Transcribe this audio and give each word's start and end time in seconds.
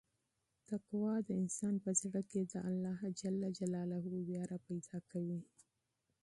تقوا 0.69 1.13
د 1.27 1.29
انسان 1.41 1.75
په 1.83 1.91
زړه 2.01 2.21
کې 2.29 2.41
د 2.51 2.53
الله 3.81 3.99
وېره 4.29 4.57
پیدا 4.67 4.97
کوي. 5.09 5.41